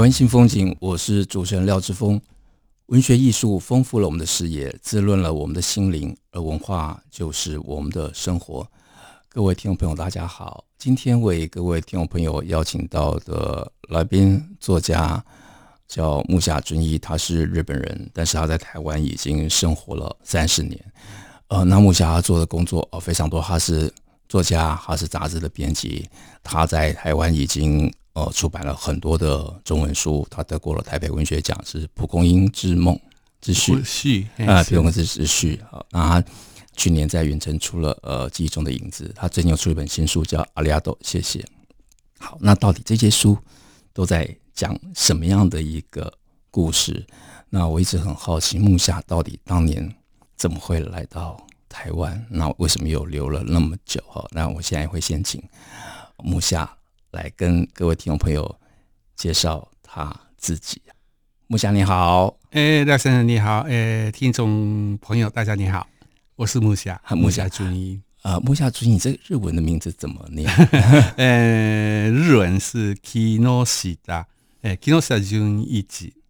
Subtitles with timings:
[0.00, 2.18] 湾新风景，我是主持人廖志峰。
[2.86, 8.66] 文学艺术丰富了我们的视野，滋润了我们的心灵，而文化就是我们的生活。
[9.28, 10.64] 各位听众朋友，大家好。
[10.78, 15.22] 今天为各位听众朋友邀请到的来宾作家
[15.86, 20.82] 叫木下俊一，他是日本人，但是他在台湾已经生活了三十年。
[21.48, 23.92] 呃，那木下他做的工作呃非常多，他是
[24.30, 26.08] 作家，他是杂志的编辑，
[26.42, 32.98] 他在台湾已经呃出版了很多的中文书，他得过了台北文学奖，是蒲公英之梦
[33.40, 36.28] 之序啊，蒲公英之之序啊，那他。
[36.76, 41.44] 去年在远征出了呃记忆中的影子，他最近又出了一本新书叫《阿里阿多》，谢谢。
[42.18, 43.36] 好，那到底这些书
[43.92, 46.10] 都在讲什么样的一个
[46.50, 47.04] 故事？
[47.50, 49.94] 那我一直很好奇，木下到底当年
[50.36, 52.24] 怎么会来到台湾？
[52.30, 54.02] 那为什么又留了那么久？
[54.06, 55.42] 哈，那我现在会先请
[56.16, 56.72] 木下
[57.10, 58.60] 来跟各位听众朋友
[59.16, 60.80] 介绍他自己。
[61.46, 65.86] 木下你好，哎，廖先生你好，哎，听众朋友大家你好。
[66.36, 70.48] 我是木下，木下俊一啊，木下俊一，这个日文的名字怎么念？
[71.16, 74.24] 呃， 日文是 Kinoshita，
[74.62, 75.84] 哎，Kinoshita 俊一，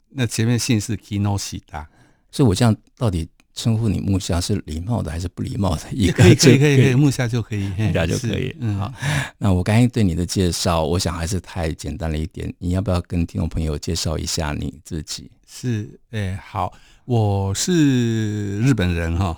[0.08, 1.86] 那前面姓是 Kinoshita，
[2.32, 5.82] 所以我这样到底称呼你木下是礼貌的还是不礼貌的？
[5.92, 8.54] 也可以，可以，可以，可以，木下就可以，木下就可以。
[8.60, 8.92] 嗯，好。
[9.38, 12.52] 那我刚才对你的介绍，我想还是太简单了一点。
[12.58, 15.30] 你要不要跟听众朋友介绍一下你自己？
[15.46, 16.72] 是，哎，好。
[17.06, 19.36] 我是日本人哈，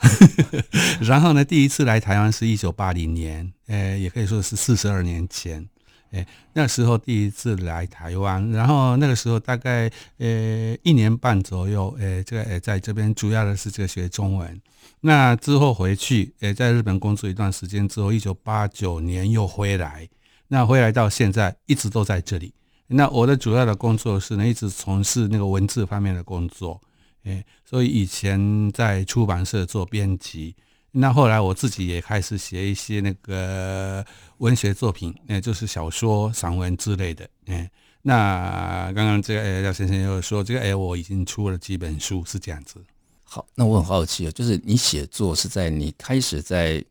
[1.01, 5.67] 然后呢，第一次来台湾是一九八零年，呃，也可以说是四十二年前，
[6.13, 14.61] 诶，那时候第一次来台湾，然后那个时候大概呃一年半左右，诶，这个呃在这边主要的是这个学中文，
[15.01, 20.09] 那之后回去，诶，在日本工作一段时间之后，一九八九年又回来，
[20.49, 22.53] 那回来到现在一直都在这里。
[22.89, 26.81] 那我的主要的工作是呢，一直从事那个文字方面的工作。
[27.25, 30.55] 哎，所以以前在出版社做编辑，
[30.93, 34.05] 那后来我自己也开始写一些那个
[34.39, 37.29] 文学作品，那就是小说、散文之类的。
[37.47, 37.69] 嗯，
[38.03, 42.77] 那刚刚这个哎廖先生又说这个哎，我已经出了几本书，是这样子。
[43.25, 46.85] 好，那我很好奇啊，就是你写作是在你开始在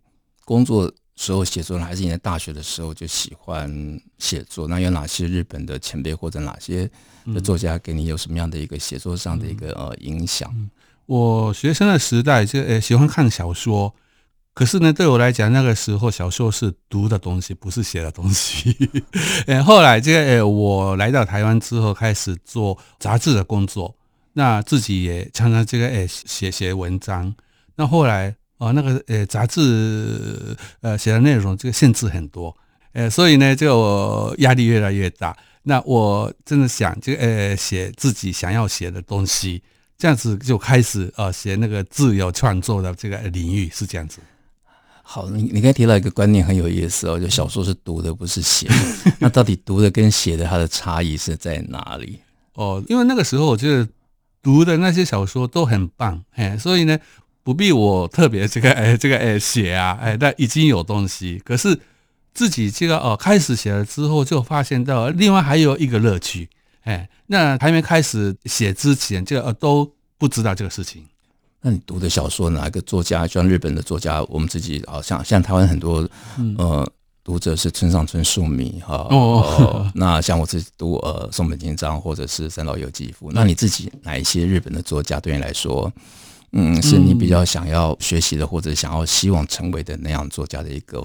[0.43, 4.67] 工作时候写作呢，还是你在大学的时候就喜欢写作？
[4.67, 6.89] 那有哪些日本的前辈或者哪些？
[7.35, 10.51] 的作家给你有什么样的一个写作上的一个呃影响？
[11.05, 13.93] 我学生的时代就呃喜欢看小说，
[14.53, 18.75] 可是呢对我来讲那个时候小说是读的东西，不是写的东西。
[19.47, 23.95] 呃后来这个呃我来到台湾之后开始做杂志的工作，
[24.33, 27.33] 那自己也常常这个呃写写文章。
[27.75, 32.55] 那后来哦那个呃杂志呃写的内容这个限制很多，
[32.93, 35.35] 呃所以呢这个我压力越来越大。
[35.63, 39.61] 那我真的想这个呃写自己想要写的东西，
[40.01, 44.17] 这样子就开始呃写那个自由创作的这个领域是这样子。
[45.03, 48.75] 好，你你刚才提到一个观念很有意思哦，就小说是读的不是写的，
[49.19, 52.19] 那到底读的跟写的它的差异是在哪里？
[52.55, 53.87] 哦，因为那个时候我觉得
[54.41, 56.97] 读的那些小说都很棒，哎，所以呢
[57.43, 61.79] 不必我特别这个 哎这个哎写啊哎，但已经有东西，可是。
[62.33, 66.47] 自己这个哦，开始写了之后，就发现到另外还有一个乐趣，
[66.83, 71.05] 哎，那还没开始写之前，这个呃都不知道这个事情。
[71.61, 73.27] 那你读的小说哪一个作家？
[73.27, 76.07] 像日本的作家，我们自己好像像台湾很多
[76.57, 76.91] 呃
[77.23, 79.07] 读者是村上春树迷哈。
[79.09, 79.91] 哦。
[79.93, 83.31] 那像我自己读呃松本清张或者是三岛由纪夫。
[83.31, 85.91] 那你自己哪一些日本的作家对你来说，
[86.51, 91.03] 嗯，是你比较想要学习的，或者想要希望成为的那样作家的一个？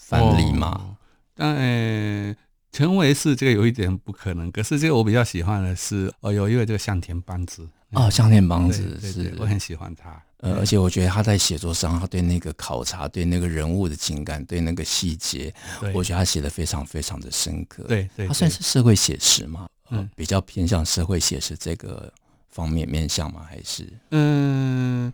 [0.00, 0.96] 范例吗，
[1.36, 2.36] 当然、哦呃、
[2.72, 4.50] 成为是这个有一点不可能。
[4.50, 10.22] 可是这个我比较喜欢的是，哦，有一位这个向田邦子哦，向田邦子是我很喜欢他。
[10.38, 15.52] 呃，而且我觉得他在写作上，他对那个考察，对那个人物的情感，对那个细节，
[15.92, 17.82] 我觉得他写的非常非常的深刻。
[17.84, 19.66] 对对，对，他算是社会写实嘛？
[19.90, 22.12] 嗯、呃，比较偏向社会写实这个
[22.50, 23.44] 方面面向吗？
[23.48, 25.12] 还是嗯。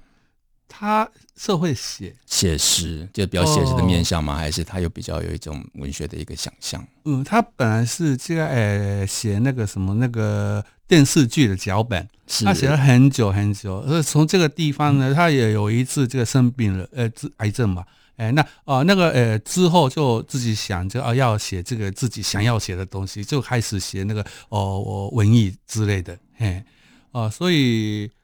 [0.68, 4.34] 他社会写写实，就比较写实的面向吗？
[4.34, 6.86] 哦、还是他有比较有一种文学的一个想象？
[7.04, 12.08] 嗯，他本来是这个呃写那个什么那个电视剧的脚本，
[12.44, 13.84] 他写了很久很久。
[13.86, 17.84] 而从这个地方呢，他也有一次这个生病了，呃，癌症嘛。
[18.16, 26.62] 哎，那哦、呃，那个呃，之后就自己想，就啊要写这个自己想要写的东西，就开始写那个哦文艺之类的，嘿，
[27.10, 28.23] 哦、呃，所以他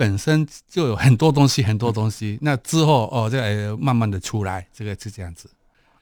[0.00, 2.38] 本身就有很多东西，很多东西。
[2.40, 5.50] 那之后哦，再慢慢的出来，这个是这样子。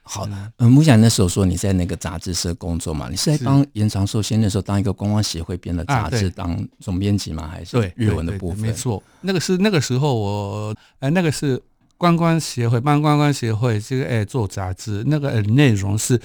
[0.01, 7.47] 好的，嗯，木夏那时候说你在那个杂志社工作嘛，你是在帮延长寿先那时候当一个观光协会编的杂志当总编辑吗？
[7.47, 8.59] 还是对日文的部分？
[8.61, 11.61] 没错，那个是那个时候我，哎，那个是。
[11.99, 16.17] 观光协会帮观光协会这个诶做杂志，那个内容是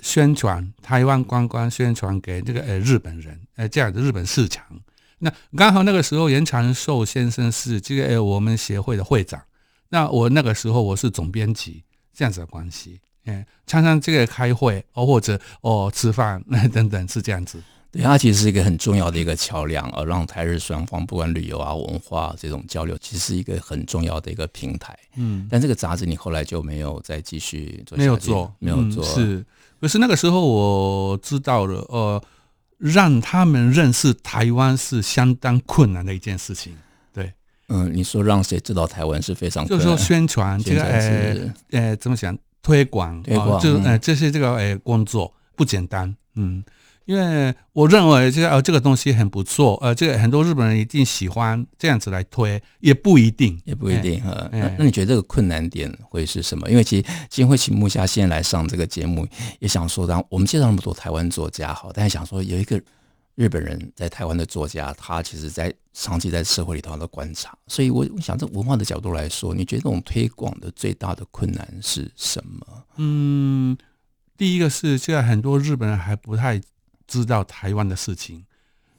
[0.00, 4.66] 宣传台湾观光，宣传给这个呃日本人，呃这样的日本市场。
[5.20, 9.40] 那刚好那个时候严长寿先生是这个呃我们协会的会长，
[9.90, 17.62] 那我那个时候我是总编辑，这样子的关系，嗯，常常这个开会哦或者哦吃饭那 等等是这样子。
[17.92, 24.96] 对，它其实是一个很重要的一个桥梁，而让台日双方不管旅游啊、文化这种交流，其实是一个很重要的一个平台。
[25.16, 29.02] 嗯，但这个杂志你后来就没有再继续做，没有做，没有做。
[29.02, 29.44] 是，
[29.80, 32.22] 可是那个时候我知道了，呃，
[32.80, 36.74] 让他们认识台湾是相当困难的一件事情。
[37.12, 37.32] 对，
[37.68, 42.36] 嗯，你说让谁知道台湾是非常困难，就是说宣传这个，呃，呃，怎么讲？
[42.62, 46.16] 推广，推广，就呃，这些这个呃工作不简单。
[46.34, 46.64] 嗯。
[47.10, 54.48] 因为我认为这个呃这个东西很不错，呃，这个很多日本人一定喜欢这样子来推，也不一定，也不一定哈。
[54.52, 56.70] 那那你觉得这个困难点会是什么？
[56.70, 59.26] 因为其实今天会请木下先来上这个节目，
[59.58, 62.80] 也想说，当我们介绍那么多台湾作家好，但是想说有一个
[63.34, 72.84] 日本人在台湾的作家，他其实在长期在社会里头的观察，所以我我想，从文化的角度来说，你觉得这种推广的最大的困难是什么？
[72.98, 73.76] 嗯，
[74.36, 76.60] 第一个是现在很多日本人还不太。
[77.10, 78.44] 知道台湾的事情，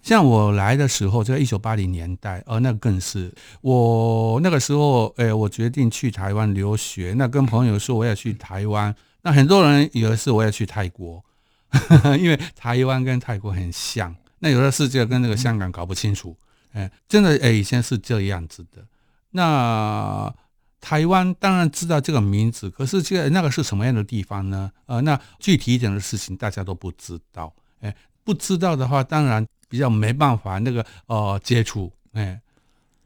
[0.02, 11.24] 像我来的时候，在一九八零年代，呃，那更是我那个时候，哎、我决定去台湾留学，那跟朋友说我要去台湾，那很多人以为是我要去泰国，
[12.20, 16.36] 因为台湾跟泰国很像，那有的是这个跟那个香港搞不清楚，
[16.74, 18.84] 哎、真的，哎、以前是这样子的。
[19.32, 20.34] 那
[20.82, 24.70] 台湾当然知道这个名字，可是这那个是什么样的地方呢？
[24.88, 27.54] 呃，那具体一点的事情大家都不知道。
[27.82, 32.40] 哎，不知道的话，当然比较没办法那个哦接触，哎，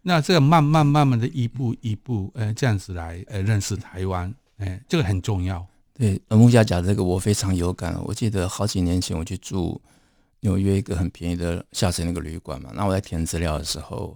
[0.04, 5.66] 那这个慢慢慢慢的一步一步，哎，这样子来呃认识台湾，哎，这个很重要。
[5.94, 8.00] 对，木家讲这个我非常有感。
[8.04, 9.82] 我记得好几年前我去住
[10.42, 14.16] 纽约一个很便宜的下层那个旅馆嘛，那我在填资料的时候。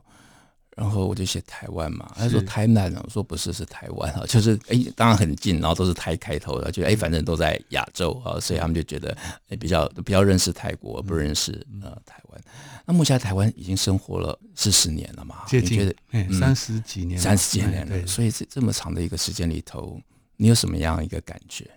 [0.79, 9.15] 然后我就写台湾嘛，他说台南，我说不是，是台湾啊， 就是哎，当然很近，然后都是台开头的，就哎，反正都在亚洲啊，所以他们就觉得
[9.49, 11.51] 哎，比较比较认识泰国，不认识
[11.83, 12.41] 呃台湾。
[12.85, 15.93] 那目前台湾已经生活了四十年了嘛，接近
[16.31, 20.01] 三十几年，三十几年了，所以这这么长的一个时间里头，
[20.37, 21.69] 你有什么样一个感觉？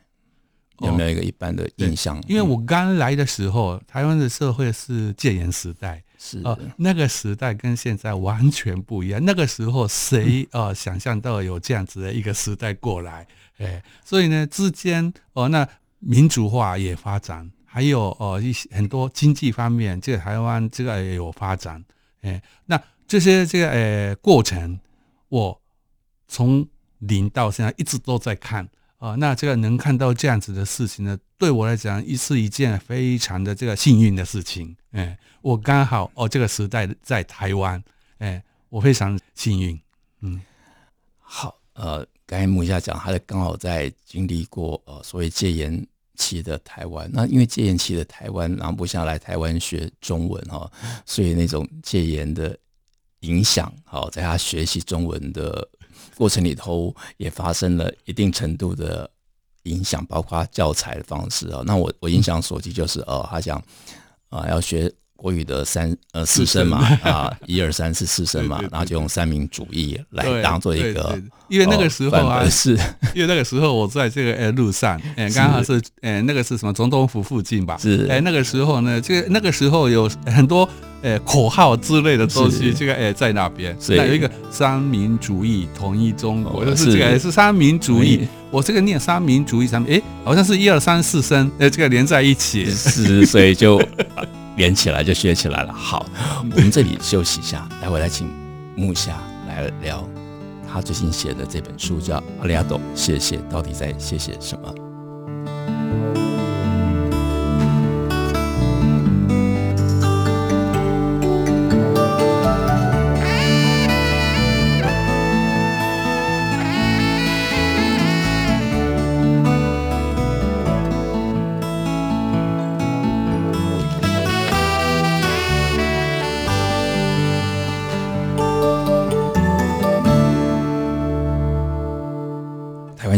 [0.78, 2.22] 有没有一个一般的印象？
[2.28, 6.02] 因为我刚来的时候，台湾的社会是戒严时代。
[6.24, 9.20] 是哦，那个时代跟现在完全不一样。
[9.24, 13.26] 那个时候谁呃想象到有这样子的一个时代过来？
[13.58, 21.84] 哎，所以呢之间哦，那民主化也发展，还有哦一些很多经济方面，这个台湾这个也有发展。
[22.20, 24.79] 哎，那这些这个呃过程，
[25.29, 25.60] 我
[26.29, 26.64] 从
[27.00, 28.69] 零到现在一直都在看。
[28.98, 34.76] 啊，那这个能看到这样子的事情呢，对我来讲，一是一件非常的这个幸运的事情。
[34.93, 37.82] 哎，我刚好哦，这个时代在台湾，
[38.19, 39.79] 哎，我非常幸运。
[40.20, 40.41] 嗯，
[41.19, 47.11] 好，呃，刚才木下讲，他刚好在经历过呃所谓戒严期的台湾。
[47.13, 50.70] 那因为戒严期的台湾，然后木下来台湾学中文哈，
[51.05, 52.56] 所以那种戒严的
[53.20, 55.69] 影响，好，在他学习中文的。
[56.17, 59.08] 过程里头也发生了一定程度的
[59.65, 61.63] 影响，包括教材的方式啊。
[61.65, 63.63] 那我我印象所及就是，哦，他讲
[64.32, 64.91] 啊要学
[65.22, 71.17] 国语的三呃四声嘛啊，一二三四四声嘛，然后就用三民主义来当做一个，
[71.48, 72.76] 因为那个时候啊是，
[73.14, 77.79] 因为那个时候我在这个呃路上，哎，刚好是呃那个是什么总统府附近吧？
[77.81, 78.06] 是。
[78.10, 80.69] 哎那个时候呢，这个那个时候有很多。
[81.05, 87.29] 呃，口号之类的东西，这个呃，在那边，那有一个三民主义统一中国，就是这个是。
[87.29, 88.20] 三民主义。
[88.52, 93.82] 我这个念三民主义三民，哎，好像是一二三四声，呃，这个连在一起，是，所以就
[94.62, 95.72] 连起来就学起来了。
[95.72, 96.06] 好，
[96.54, 98.31] 我们这里休息一下，待会来请
[98.76, 100.08] 木下来聊
[100.72, 104.72] 他最近写的这本书叫《阿里阿斗谢谢》，到底在谢谢什么？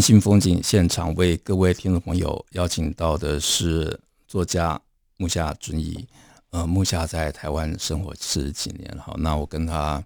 [0.04, 4.78] 新风景现场为各位听众朋友邀请到的是作家
[5.16, 6.06] 木下准一。
[6.50, 10.04] 呃，木下在台湾生活十几年，好，那我跟他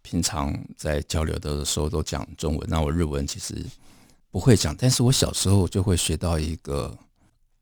[0.00, 3.66] 平常在交流的时候都讲中文，那我日文其实
[4.30, 6.96] 不会讲，但是我小时候就会学到一个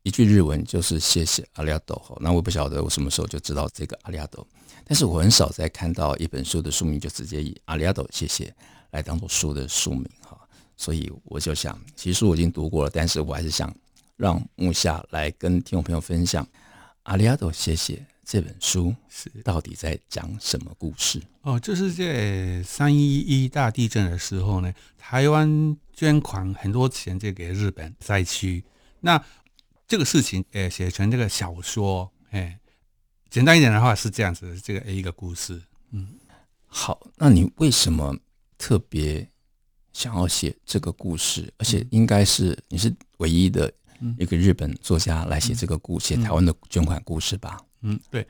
[0.03, 1.99] 一句日文，就是谢谢阿里阿斗。
[2.19, 4.45] 那我不晓得我什么时候就知道这个阿里阿斗，
[4.85, 8.53] 但是我很少在看到一本书的书名就直接以阿里阿斗谢谢
[8.91, 10.07] 来当做书的书名。
[10.81, 13.71] 所以我就想，其实书我已经读过了，但是我还是想
[14.17, 16.43] 让木下来跟听众朋友分享
[17.03, 17.93] 《阿里阿朵谢谢》
[18.25, 21.21] 这本书是到底在讲什么故事？
[21.43, 28.63] 哦，就是在三一一大地震的时候呢，台湾捐款很多钱就给日本灾区。
[29.01, 29.23] 那
[29.87, 32.57] 这个事情，诶，写成这个小说，诶，
[33.29, 35.61] 简单一点的话是这样子，这个一个故事。
[35.91, 36.15] 嗯，
[36.65, 38.17] 好，那你为什么
[38.57, 39.27] 特别？
[39.93, 43.71] 想要写这个故事，而且应该是你是唯一的
[44.17, 47.59] 一个日本作家来写这个故，写台湾的捐款故事吧？
[47.81, 48.25] 嗯，对，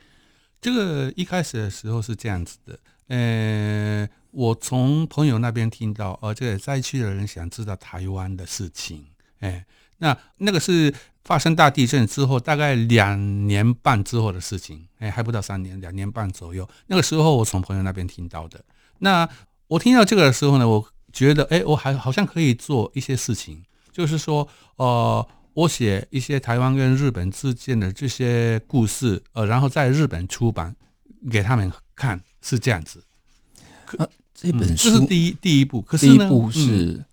[0.59, 9.05] 这个一开始的时候是这样子的，呃，我从朋友那边听到，呃，这个灾区的人想知道台湾的事情，
[9.39, 9.65] 哎，
[9.99, 18.63] 那那个是发生大地震之后，大概两年半之后的事情，哎，还不到三年，两年半左右，那个时候我从朋友那边听到的。
[18.99, 19.29] 那
[19.67, 20.85] 我听到这个的时候呢，我。
[21.11, 30.75] 觉得哎，我还好像可以做一些事情，就是说，呃，我写一些台湾跟日本之间的这些故事，呃，然后在日本出版
[31.29, 33.03] 给他们看，是这样子。
[33.97, 37.05] 啊，这本书、嗯、这是第一第一步，可是第一步是，嗯、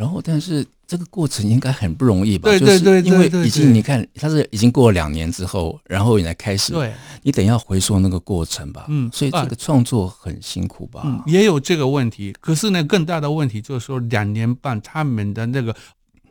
[0.00, 0.66] 然后但是。
[0.90, 2.50] 这个过程应该很不容易吧？
[2.50, 6.92] 对对对，因为已经你看，他是已经过了两年之后，然后你才开始，对，
[7.22, 8.86] 你等一下回溯那个过程吧。
[8.88, 11.02] 嗯，所以这个创作很辛苦吧？
[11.04, 12.34] 嗯，也有这个问题。
[12.40, 15.72] 可是呢，更大的问题就是说，两年半他们的那个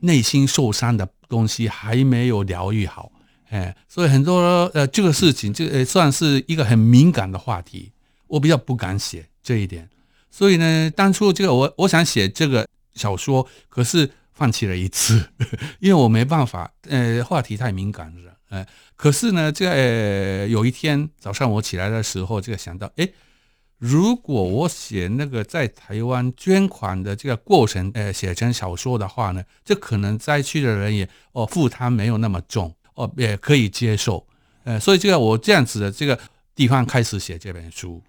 [0.02, 3.10] 内心受伤的东西还没有疗愈好。
[3.52, 7.94] 哎，所以很多呃，这个事情就呃算是一个很敏感的话题，
[8.28, 9.88] 我比较不敢写这一点。
[10.30, 14.12] 所以呢，当初这个我我想写这个小说，可是。
[14.31, 15.31] 放弃了一次，
[15.81, 18.65] 因为我没办法，呃，话题太敏感了，呃，
[18.96, 23.13] 可是呢，这个、呃、有一天早上我起来的时候，这个想到，诶，
[23.79, 34.25] 如果我写那个在台湾捐款的这个过程，呃，写成小说的话呢，这可能灾区的人也哦负担没有那么重，哦也可以接受，
[34.63, 36.17] 呃，所以这个我这样子的这个
[36.55, 38.01] 地方开始写这本书，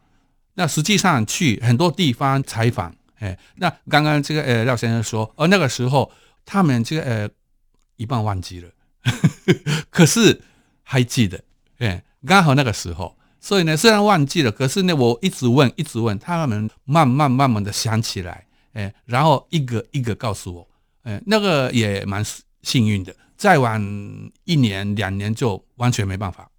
[0.54, 2.94] 那实际上去很多地方采访。
[3.20, 6.10] 哎，那刚刚这个呃廖先生说，哦那个时候
[6.44, 7.28] 他们这个呃
[7.96, 8.68] 一半忘记了，
[9.04, 9.12] 呵
[9.64, 10.42] 呵可是
[10.82, 11.42] 还记得，
[11.78, 20.68] 哎，刚好那个时候，所以呢虽然忘记了，可是呢我一直问一直问，他们慢慢慢慢的想起来，哎，然后一个一个告诉我，
[21.02, 22.24] 哎，那个也蛮
[22.62, 23.80] 幸运的，再晚
[24.44, 26.50] 一年两年就完全没办法。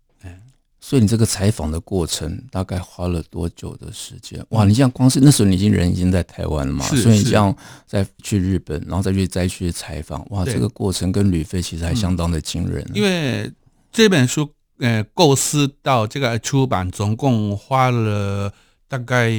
[0.83, 4.43] 所以你这个采访的过程大概花了多久的时间？
[4.49, 12.83] 哇，你像光是那时候你已经人已经在台湾了嘛，所以你这样再去日本，然后再去灾区采访，哇，这个过程跟旅费其实还相当的惊人。
[12.95, 13.49] 因为
[13.91, 18.51] 这本书呃构思到这个出版，总共花了
[18.87, 19.31] 大概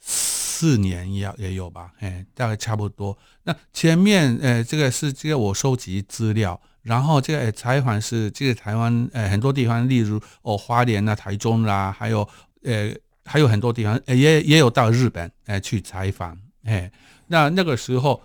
[0.00, 3.16] 四年也也有吧，哎，大概差不多。
[3.44, 6.60] 那前面呃这个是这个我收集资料。
[6.82, 12.26] 然后这个采访是这个台湾呃很多地方，例如哦花莲啊、台中啦、啊，还有
[12.62, 12.90] 呃
[13.24, 16.90] 还有很多地方，也也有到日本呃去采访，哎，
[17.26, 18.22] 那那个时候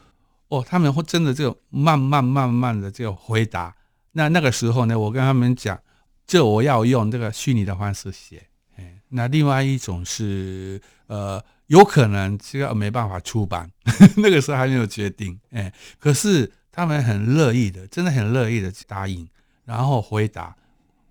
[0.47, 3.75] 哦他们会真的就慢慢慢慢的就回答。
[4.13, 5.77] 那那个时候呢，我跟他们讲，
[6.25, 8.47] 就我要用这个虚拟的方式写，
[8.77, 13.69] 哎，那另外一种是呃有可能这个没办法出版，
[14.15, 16.49] 那个时候还没有决定，哎，可是。
[16.75, 19.25] 他们很乐意的，真的很乐意的答应，
[19.63, 20.53] 然后回答。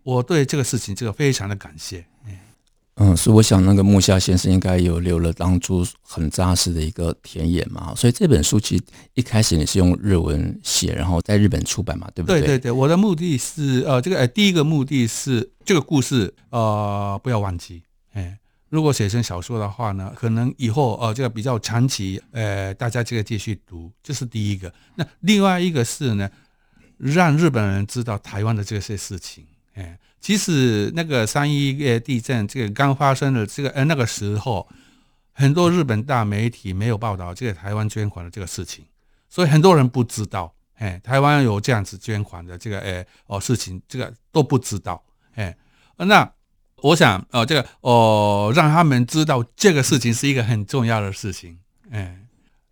[0.02, 2.04] 我对这个事情，这个非常的感谢。
[2.96, 7.94] 嗯，所以我想那个木下先生应该有留了当初很扎实的一个田野嘛。
[7.96, 12.40] 所以这本书其实一开始你是用日文写，然后在日本出版嘛，对不对？
[12.40, 18.38] 对对对，我的目的是呃，这个呃，第一个目的是这个故事呃不要忘记，哎。
[18.74, 24.74] 如果写成小说的话呢，可能以后呃这个比较长期，呃大家这个继续读，这是第一个。
[24.96, 26.28] 那另外一个是呢，
[26.98, 29.46] 让日本人知道台湾的这些事情。
[29.74, 34.68] 哎，其实那个三一呃地震这个刚发生的这个呃那个时候，
[35.30, 38.84] 很多日本大媒体没有报道这个台湾捐款的这个事情，
[39.30, 40.52] 所以很多人不知道。
[40.78, 45.00] 哎，台湾有这样子捐款的这个哎哦事情，这个都不知道。
[45.36, 45.56] 哎，
[45.96, 46.28] 那。
[46.84, 51.56] 我想，呃，这个，哦，让他们知道这个事情是一个很重要的事情，
[51.90, 52.18] 哎，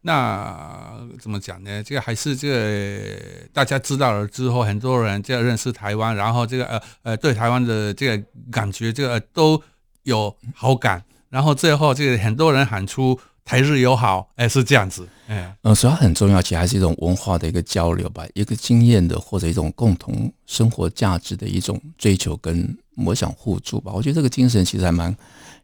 [0.03, 1.83] 那怎么讲呢？
[1.83, 3.17] 这个还是这个
[3.55, 9.63] 大家知道了之后，很多人就认识台湾，然后这个呃呃，对台湾的这个感觉，这个都
[10.03, 13.19] 有好感，然后最后这个很多人喊出。
[13.45, 23.93] 台日友好，哎，是这样子，哎，嗯，所以它很重要，其实还是一种文化的一个交流吧，一个经验的或者一种共同生活价值的一种追求跟我想互助吧。
[23.95, 25.15] 我觉得这个精神其实还蛮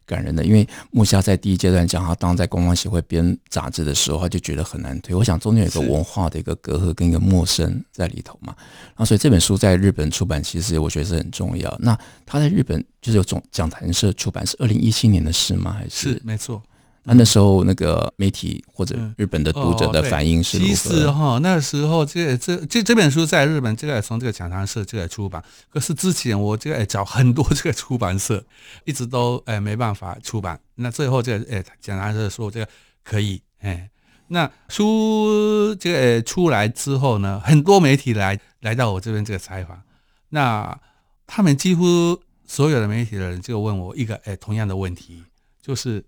[0.05, 5.15] 感人的，因为木下在第一阶段讲他当在观光协会编杂志的时候，他就觉得很难推。
[5.15, 11.75] 我想中间有一个文化的一个隔阂跟一个陌生在里头嘛，然后所以这本书在日本出版，其实我觉得是很重要。
[11.79, 15.73] 那他在日本就是有种讲谈社出版，是二零一七年的事吗？
[15.73, 16.13] 还是？
[16.13, 16.61] 是没错。
[17.03, 20.69] 那那时候那个媒体或者日本的读者的反应是如何？
[20.69, 28.43] 其实哈，那时候这这这这本书在日本这个从这个讲堂社这个出版，可是之前我这个找很多这个出版社，
[28.83, 30.59] 一直都哎没办法出版。
[30.75, 32.67] 那最后这个哎讲堂社说这个
[33.03, 33.89] 可以哎，
[34.27, 39.81] 那书这个出来之后呢，很多媒体来来到我这边这个采访，
[40.29, 40.77] 那
[41.25, 45.23] 他们几乎所有的媒体的人就问我一个哎同样的问题，
[45.61, 46.03] 就是。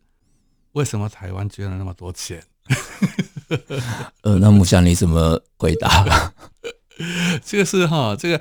[0.73, 2.43] 为什么台湾捐了那么多钱？
[4.21, 6.31] 呃，那木下你怎么回答？
[7.43, 8.39] 这个是哈，这个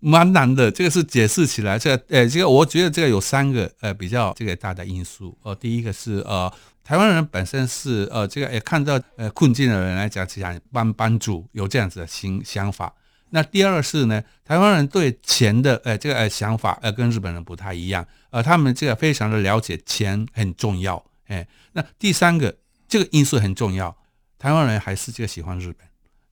[0.00, 0.70] 蛮难的。
[0.70, 5.38] 这个是解释起来，这个呃，这个我觉得这个有三个呃比较这个大的因素。
[5.42, 6.52] 呃，第一个是呃，
[6.84, 12.92] 台湾人本身是呃这个也看到呃困境的人来讲，想帮帮助，有这样子的心想法。
[13.30, 21.02] 那第二个是呢，台湾人对钱的呃这个呃想法呃跟日本人不太一样，呃，他们这个非常的了解钱很重要。
[21.26, 22.56] 哎，那第三个
[22.88, 23.96] 这个因素很重要，
[24.38, 25.86] 台湾人还是这个喜欢日本，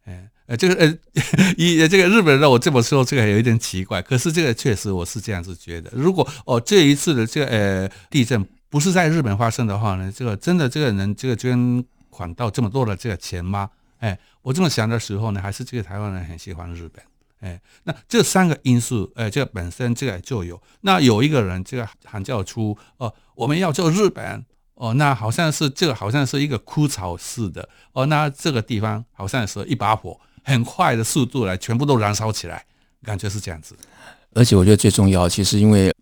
[0.04, 0.98] 哎，呃，这个呃，
[1.56, 5.90] 以这个日本人，我这么说这个有一点奇怪，可是这个确实我是这样子觉得。
[5.94, 13.70] 如果哦这一次的这个呃地震不是在日本发生的话呢，这个真的这个人这个捐款到这么多的这个钱吗？
[14.00, 17.02] 哎，我这么想的时候呢，还是这个台湾人很喜欢日本，
[17.40, 20.60] 哎，那这三个因素，呃，这个本身这个就有。
[20.80, 24.44] 那有一个人这个喊叫出哦，我们要救日本。
[24.80, 27.68] 哦，那好像是这个，好像是一个枯草似的。
[27.92, 32.64] 哦，那这个地方好像是一把火，很快的速度来，全部都燃烧起来，
[33.04, 33.76] 感觉是这样子。
[34.32, 35.94] 而且我觉得最重要，其实因为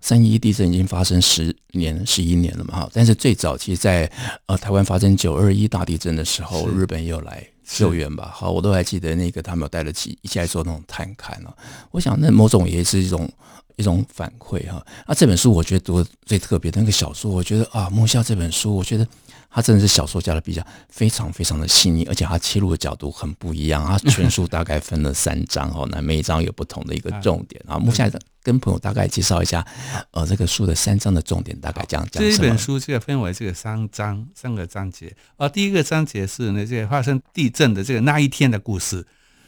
[0.00, 2.90] 三一地震已经发生十年、十一年了嘛，哈。
[2.92, 4.10] 但是最早其实在
[4.46, 8.30] 呃台湾发生九二一大地震的时候，日本也有来救援吧？
[8.32, 11.56] 好，我都还记得那个他们有带了几一起来做那种探勘了。
[11.90, 13.28] 我想那某种也是一种。
[13.76, 19.04] 一种反馈哈，那这本书我觉得读最特别的那个小说，我觉得啊，木下这本书，我觉得
[19.50, 23.84] 他真的是小说家的笔下，非常非常的细腻，而且他切入的角度很不一样。
[23.84, 27.76] 他全书大概分了三章哦，那每一章有不同的一个重点啊。
[27.76, 28.08] 木下
[28.44, 29.66] 跟朋友大概介绍一下，
[30.12, 32.22] 呃，这个书的三章的重点大概这样讲。
[32.22, 39.04] 这一本书这个分为这个三章三个章节啊，第一个章节是呢这个发生地震的这个那一天的故事，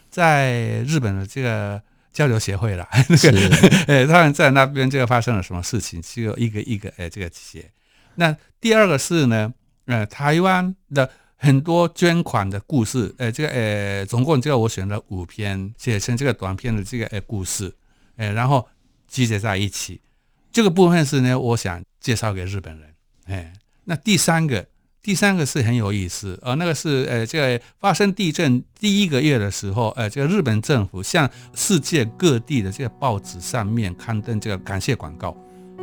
[0.09, 1.81] 在日本的这个。
[2.13, 3.29] 交流协会了， 那个，
[3.85, 7.69] 呃， 他们在那边这个发生了什么事情，就一个一个哎这个写。
[8.15, 9.53] 那第二个是呢，
[9.85, 17.71] 呃，台湾的很多捐款的故事，呃，这个呃，总共这个我选了五篇，写成这个短篇的这个呃故事，
[18.15, 18.67] 呃，然后
[19.07, 20.01] 集结在一起。
[20.51, 22.93] 这个部分是呢，我想介绍给日本人，
[23.25, 23.53] 哎，
[23.85, 24.67] 那第三个。
[24.99, 35.33] 第三个是很有意思，呃，那个是呃，这发生地震第一个月的时候，呃，这个日本政府向世界各地的这个报纸上面刊登这个感谢广告，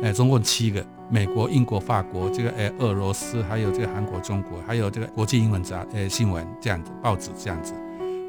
[0.03, 7.73] 呃，总共七个，美国、英国、法国，这个呃，俄罗斯，还有这个韩国、中国，还有这个国际英文杂呃新闻这样子报纸这样子，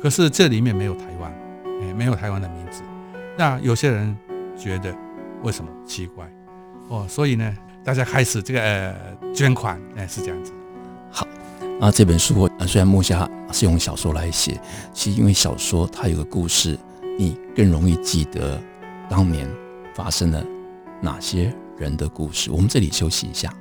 [0.01, 1.31] 可是这里面没有台湾，
[1.83, 2.81] 呃，没有台湾的名字，
[3.37, 4.17] 那有些人
[4.59, 4.95] 觉得
[5.43, 6.29] 为什么奇怪？
[6.89, 8.95] 哦，所以呢，大家开始这个呃
[9.35, 10.53] 捐款，哎，是这样子。
[11.11, 11.27] 好
[11.79, 14.61] 那这本书，虽然木下是用小说来写，
[14.93, 16.79] 其实因为小说它有个故事，
[17.19, 18.61] 你更容易记得
[19.09, 19.49] 当年
[19.95, 20.45] 发生了
[21.01, 22.51] 哪些人的故事。
[22.51, 23.53] 我们这里休息一下。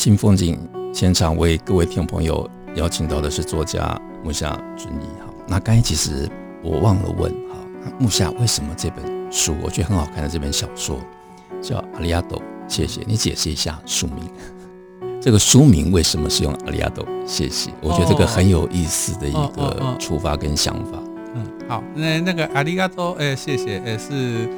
[0.00, 0.58] 新风景
[0.94, 5.04] 现场为各位听众朋友邀请到的是作家木下俊一。
[5.20, 6.26] 好，那刚才其实
[6.64, 10.98] 我忘了问，哈，木下为什么这本书我觉得很好看的这本小说
[11.60, 12.36] 叫《阿里亚斗》？
[12.66, 14.24] 谢谢你解释一下书名。
[15.20, 17.06] 这个书名为什么是用阿里亚斗？
[17.26, 20.98] 谢谢，我觉得这个很有意思的一个出发跟想法。
[21.34, 24.48] 嗯，好，那那个阿里亚斗，哎，谢谢，哎，是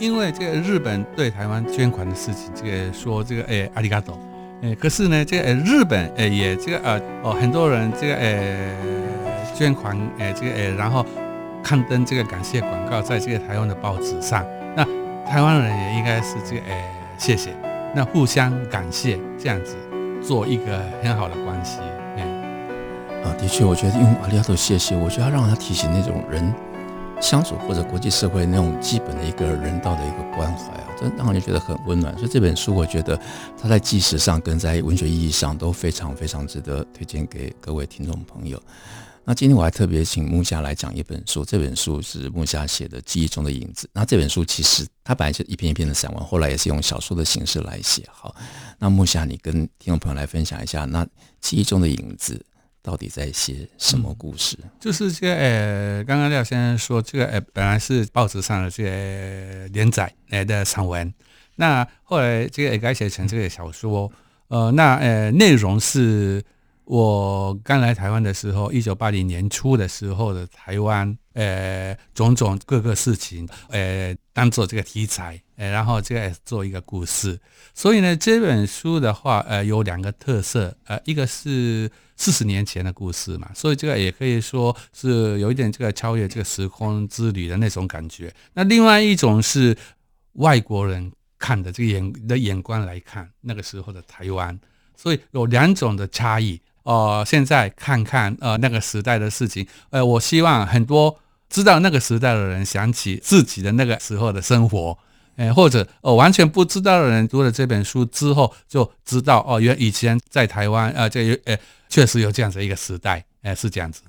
[0.00, 4.18] 因为这个日本对台湾捐款的事情，这个说这个哎阿里亚多，
[4.62, 8.74] 哎，可是呢，这个哎日本哎也这个呃哦很多人这个哎
[9.54, 11.04] 捐款哎这个哎然后
[11.62, 14.44] 刊登这个感谢广告在这个台湾的报纸上，
[14.76, 14.84] 那
[15.26, 16.84] 台湾人也应该是这个哎
[17.16, 17.50] 谢谢，
[17.94, 19.76] 那互相感谢这样子。
[20.22, 21.78] 做一个很好的关系，
[22.18, 22.22] 嗯，
[23.24, 26.52] 啊，的确，我觉得用阿里亚多谢谢，我觉得他让他提醒那种人
[27.20, 32.16] 相处或者国际社会那种基本的一个人道的一个关怀啊，真让人觉得很温暖。
[32.16, 33.20] 所以这本书，我觉得
[33.60, 38.60] 它在纪实上跟在文学意义上都非常非常值得推荐给各位听众朋友。
[39.22, 43.86] 那今天我还特别请木下来讲一本书，这本书是木下写的《记忆中的影子》。
[43.92, 48.02] 那这本书其实它本来是一篇一篇的散文，后来也是用小说的形式来写。
[48.10, 48.34] 好，
[48.78, 51.04] 那木下，你跟听众朋友来分享一下，那
[51.40, 52.34] 《记忆中的影子》
[52.82, 54.56] 到底在写什么故事？
[54.62, 61.12] 嗯、就是这个呃，刚刚廖先生说这个呃，本来是报纸上的这个连载来的散文，
[61.56, 64.10] 那后来这个也改写成这个小说。
[64.48, 66.42] 呃，那呃，内容是。
[66.84, 77.38] 我刚来台湾的时候，一九八零年初的时候的台湾，呃，种种各个事情，呃，当做这个题材，呃，然后这个做一个故事。
[77.74, 81.88] 所以呢，这本书的话，呃，有两个特色，呃，一个是
[82.20, 88.30] 四十年前的故事嘛，所以这个也可以说是有一点这个超越这个时空之旅的那种感觉。
[88.52, 89.74] 那另外一种是
[90.34, 94.60] 外国人看的这个眼的眼光来看那个时候的台湾，
[94.94, 96.60] 所以有两种的差异。
[96.82, 104.98] 呃，现在看看呃那个时代的事情，呃，我希望很多知道那个时代的人想起自己的那个时候的生活，
[105.40, 111.56] 哎，或者哦完全不知道的人读了这本书之后就知道哦，原、以前在台湾啊这呃
[111.88, 114.02] 确实有这样子一个时代，呃，是这样子。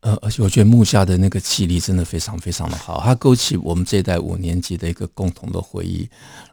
[0.00, 6.08] 呃，而且我觉得木下的那个气力真的非常非常的好，它勾起我们这一代五年级的一个共同的回忆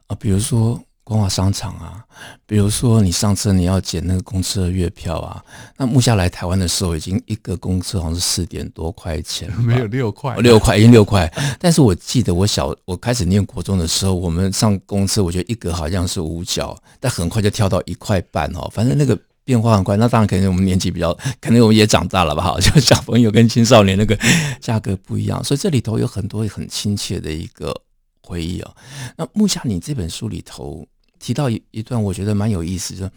[0.08, 0.82] 啊、比如说。
[1.06, 2.04] 光华商场啊，
[2.48, 5.40] 比如说你上车你要捡那个公车的月票啊，
[5.78, 11.32] 那木下来台湾的时候已经一个公车好像是四点多块钱， 没有六块，六块已经六块。
[11.62, 19.96] 但是我记得我小我开始念国中的时候，我们上公车，我觉得一格好像是五角，但很快就跳到一块半哦，反正那个变化很快。
[19.98, 24.18] 那当然可能我们年纪比较，可能我们也长大了吧，好 像小朋友跟青少年那个
[24.60, 27.80] 价格不一样，所以这里头有很多很亲切的一个
[28.24, 28.76] 回忆哦。
[29.16, 30.84] 那木下，你这本书里头。
[31.26, 33.10] 提到一一段，我觉得蛮有意思，就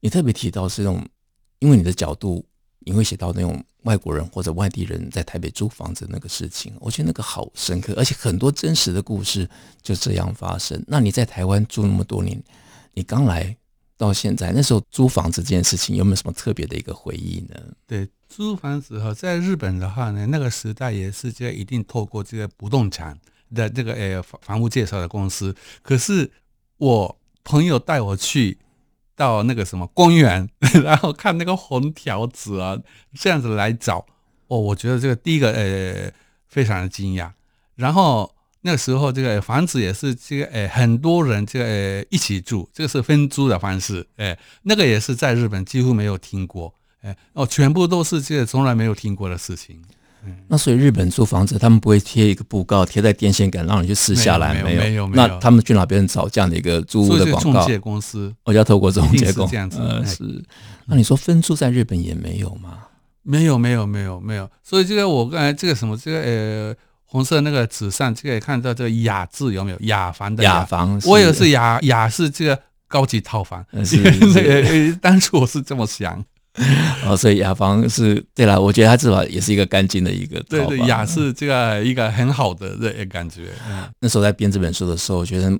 [0.00, 1.08] 你特别提到是那种，
[1.60, 2.44] 因为你的角度，
[2.80, 9.48] 你会写到那种外国人或者外地人在台北租房子那个事情，我觉得那个好深刻，而且很多真实的故事
[9.80, 10.82] 就这样发生。
[10.88, 12.42] 那你在台湾住那么多年，
[12.92, 13.56] 你刚来
[13.96, 17.54] 到现在，那时候租房子这件事情有没有什么特别的一个回忆呢？
[17.86, 23.16] 对，租房子哈，在日本的话呢，那个时代也是这一定透过这个不动产
[23.54, 26.32] 的这个呃房屋介绍的公司，可是
[26.78, 27.16] 我。
[27.44, 28.58] 朋友带我去
[29.14, 30.48] 到那个什么公园，
[30.82, 32.76] 然后看那个红条子啊，
[33.14, 34.06] 这样子来找
[34.48, 34.58] 哦。
[34.58, 36.12] 我觉得这个第一个呃
[36.48, 37.30] 非常的惊讶。
[37.76, 44.06] 然后那时候这个房子也是这个呃很多人这个呃一起住，这个是分租的方式。
[44.16, 46.74] 哎，那个也是在日本几乎没有听过。
[47.02, 49.82] 哎哦，全部都是这个从来没有听过的事情。
[50.48, 55.28] 那所以日本租房子，他们不会贴一个布告贴在电线杆，让你去撕下来，没有，没有，没有。
[55.28, 57.52] 那他们去哪边找这样的一个租屋的广告？
[57.52, 59.78] 中介公司，我要透过中介公司这样子。
[59.78, 60.44] 呃，是。
[60.86, 62.78] 那你说分租在日本也没有吗？
[63.22, 64.50] 没有，没有，没有，没有。
[64.62, 69.78] 所以这个我刚才这个什么这个呃红色那个纸上这个看到这个雅字有没有？
[69.80, 73.64] 雅房的雅房，我也是雅雅是这个高级套房。
[73.84, 73.96] 是，
[74.32, 76.22] 是 当初我是这么想。
[77.04, 80.40] 哦，所以雅房是对了，我觉得它至少也是一个干净的一个。
[80.44, 83.48] 对对，雅是这个一个很好的这感觉。
[83.68, 85.50] 嗯，那时候在编这本书的时候，我觉得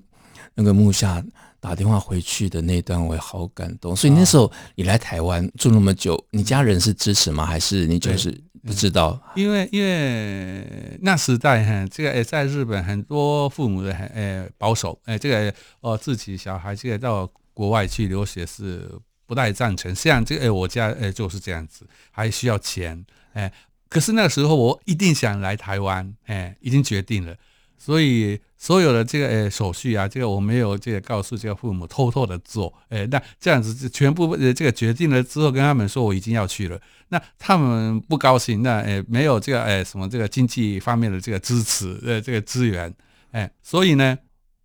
[0.54, 1.20] 那个木下
[1.58, 3.96] 打电话回去的那段，我也好感动。
[3.96, 7.44] 所以那时候你来台湾住那么久，你家人是支持吗？
[7.44, 8.30] 还是你就是
[8.64, 9.20] 不知道？
[9.34, 10.64] 因为因为
[11.02, 18.88] 那时代哈，这个诶，在日本很多父母的很诶保守，诶这个哦自己小孩这个到国外去留学是。
[19.34, 23.52] 不太赞成，像这个，哎，我家哎就是这样子，还需要钱，哎，
[23.88, 27.34] 可是那时候我一定想来台湾，哎，已经决定了。
[27.76, 42.94] 所以所有的这个哎手续啊，这个我没有这个告诉这个父母，偷偷的做，哎，那这样子就全部呃这个决定了之后，跟他们说我已经要去了，那他们不高兴，那哎没有这个哎什么这个经济方面的这个支持呃这个资源，
[43.32, 44.16] 哎，所以呢，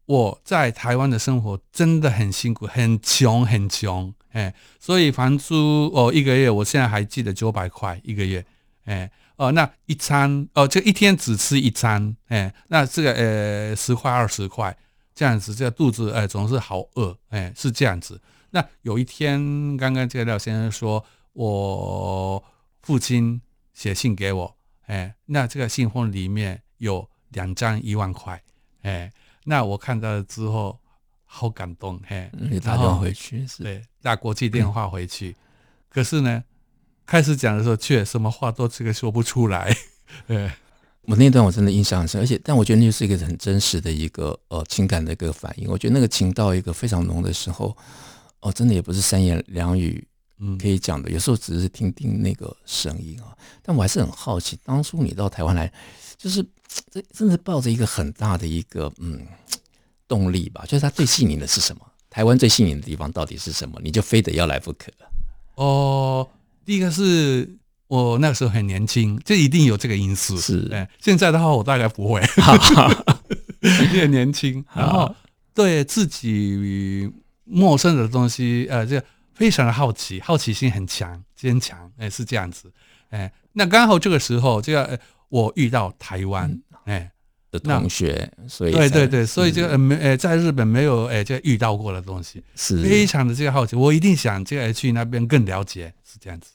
[0.06, 8.46] 我在台湾的生活真的很辛苦，很穷很穷，哎，所以房租哦一个月，我现在还记得九百块一个月，
[8.86, 9.12] 哎。
[9.40, 14.78] 哦，那一餐哦，这一天只吃一餐，哎，那这个呃十块二十块
[15.16, 18.20] 这样子，这个肚子哎总是好饿，哎是这样子。
[18.50, 22.44] 那有一天，刚刚这个廖先生说，我
[22.82, 23.42] 父亲
[23.74, 28.44] 写信给我，哎，那这个信封里面有两张一万块，
[28.82, 29.10] 哎，
[29.46, 30.78] 那我看到了之后
[31.32, 33.62] 好感动，嘿，你打电话回去是？
[33.62, 35.36] 对，打国际电话回去，嗯、
[35.90, 36.44] 可是呢。
[37.06, 39.76] 开始讲的时候，却什么话都这个说不出来。
[40.28, 40.48] 对，
[41.02, 45.68] 我那段我真的印象很深，而且但我觉得那是一个很真实的一个呃情感的一个反应。
[45.68, 47.76] 我觉得那个情到一个非常浓的时候，
[48.42, 50.08] 哦，真的也不是三言两语
[50.60, 53.36] 可以讲的，嗯、有时候只是听听那个声音啊。
[53.64, 55.74] 但我还是很好奇，当初你到台湾来，
[56.16, 56.46] 就是
[56.92, 59.26] 这真的抱着一个很大的一个嗯
[60.10, 60.66] 动力吧？
[60.68, 61.82] 就是他最吸引你的是什么？
[62.10, 63.80] 台湾最吸引你的地方到底是什么？
[63.82, 64.92] 你就非得要来不可？
[65.56, 66.28] 哦。
[66.66, 67.50] 第一个是
[67.88, 70.38] 我那个时候很年轻，这一定有这个因素。
[70.38, 72.22] 是，哎，现在的话我大概不会，
[73.92, 75.16] 因为年轻，然后
[75.56, 77.12] 对自己
[77.46, 82.72] 陌生的东西，呃，这非常的好奇，好奇心很强，坚强，哎，是这样子，
[83.10, 87.12] 哎，那刚好这个时候，这个我遇到台湾，哎
[87.52, 96.52] 的同学，所以对对对，所以这个没，诶，在日本没有诶，这个遇到过的东西，是非常的这个好奇，我一定想这个去那边更了解，是这样子。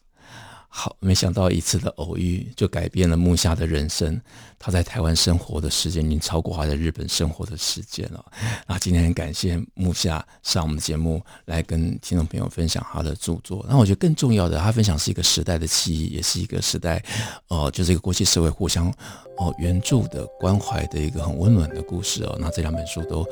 [0.77, 4.21] 好，没想到一次的偶遇就改变了木下的人生。
[4.59, 8.25] 他在台湾生活的时间已经超过他在日本生活的时间了。
[8.67, 13.65] 那今天很感谢木下上我们的节目来跟听众朋友分享他的著作。
[13.69, 17.01] 那我觉得更重要的，他分享是一个时代的记忆，也是一个时代，
[17.47, 18.93] 呃，就是一个国际社会互相
[19.37, 22.37] 哦援助的关怀的一个很温暖的故事哦。
[22.41, 23.25] 那这两本书都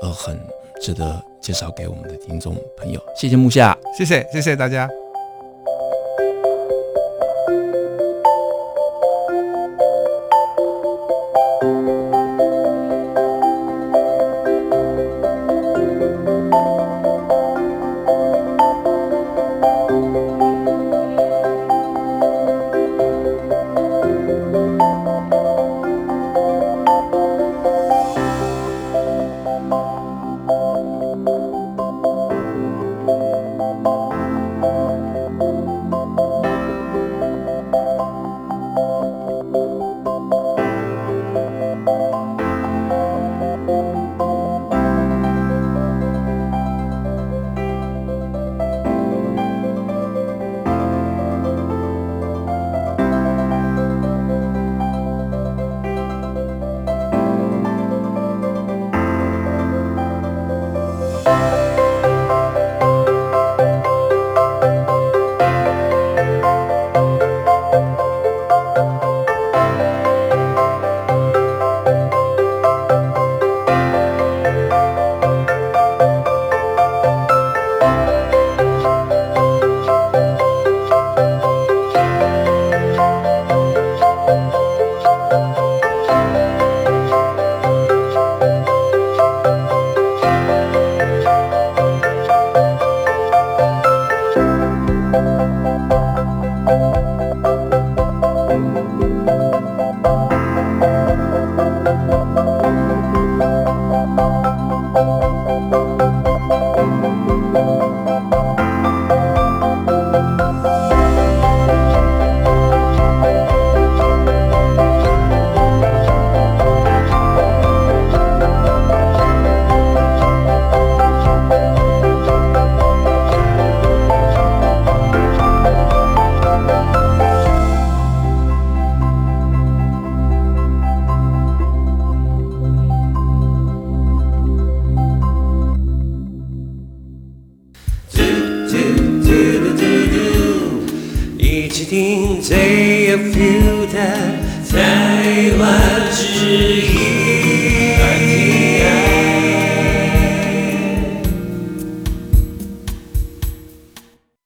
[0.00, 0.40] 呃很
[0.80, 3.02] 值得介绍给我们的听众朋友。
[3.20, 4.88] 谢谢木下，谢谢谢谢大家。